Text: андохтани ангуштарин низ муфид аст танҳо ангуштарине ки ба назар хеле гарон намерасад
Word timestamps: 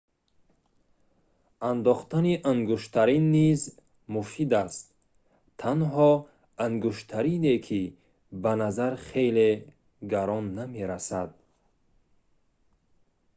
андохтани 1.69 2.35
ангуштарин 2.51 3.25
низ 3.37 3.61
муфид 4.15 4.51
аст 4.63 4.85
танҳо 5.61 6.11
ангуштарине 6.65 7.55
ки 7.65 7.81
ба 8.43 8.51
назар 8.61 8.93
хеле 9.07 9.49
гарон 10.11 10.45
намерасад 10.59 11.29